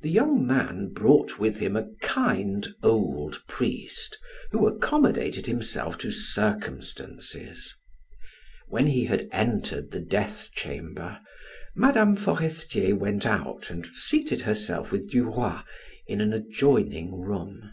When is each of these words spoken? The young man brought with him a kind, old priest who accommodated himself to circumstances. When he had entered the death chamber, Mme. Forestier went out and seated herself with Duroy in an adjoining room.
The 0.00 0.10
young 0.10 0.44
man 0.44 0.88
brought 0.92 1.38
with 1.38 1.60
him 1.60 1.76
a 1.76 1.88
kind, 2.02 2.66
old 2.82 3.40
priest 3.46 4.18
who 4.50 4.66
accommodated 4.66 5.46
himself 5.46 5.96
to 5.98 6.10
circumstances. 6.10 7.72
When 8.66 8.88
he 8.88 9.04
had 9.04 9.28
entered 9.30 9.92
the 9.92 10.00
death 10.00 10.50
chamber, 10.52 11.20
Mme. 11.76 12.14
Forestier 12.16 12.96
went 12.96 13.24
out 13.24 13.70
and 13.70 13.86
seated 13.86 14.42
herself 14.42 14.90
with 14.90 15.08
Duroy 15.12 15.60
in 16.08 16.20
an 16.20 16.32
adjoining 16.32 17.14
room. 17.14 17.70